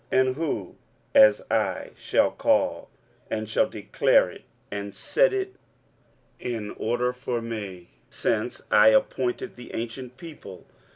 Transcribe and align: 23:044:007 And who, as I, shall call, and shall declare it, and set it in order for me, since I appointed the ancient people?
23:044:007 0.11 0.21
And 0.25 0.35
who, 0.37 0.75
as 1.13 1.41
I, 1.51 1.91
shall 1.95 2.31
call, 2.31 2.89
and 3.29 3.47
shall 3.47 3.69
declare 3.69 4.31
it, 4.31 4.45
and 4.71 4.95
set 4.95 5.31
it 5.31 5.57
in 6.39 6.71
order 6.71 7.13
for 7.13 7.39
me, 7.39 7.91
since 8.09 8.63
I 8.71 8.87
appointed 8.87 9.57
the 9.57 9.71
ancient 9.75 10.17
people? 10.17 10.65